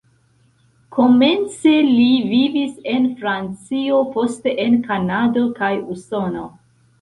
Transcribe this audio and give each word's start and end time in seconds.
Komence 0.95 1.73
li 1.89 2.07
vivis 2.31 2.71
en 2.95 3.05
Francio, 3.19 3.99
poste 4.17 4.55
en 4.65 4.81
Kanado 4.89 5.45
kaj 5.61 5.71
Usono. 5.99 6.49